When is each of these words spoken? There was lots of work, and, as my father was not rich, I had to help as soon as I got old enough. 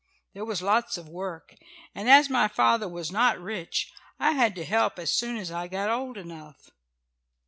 There 0.33 0.45
was 0.45 0.63
lots 0.63 0.97
of 0.97 1.07
work, 1.07 1.53
and, 1.93 2.09
as 2.09 2.27
my 2.27 2.47
father 2.47 2.87
was 2.89 3.11
not 3.11 3.39
rich, 3.39 3.93
I 4.17 4.31
had 4.31 4.55
to 4.55 4.65
help 4.65 4.97
as 4.97 5.11
soon 5.15 5.37
as 5.37 5.51
I 5.51 5.67
got 5.67 5.91
old 5.91 6.17
enough. 6.17 6.71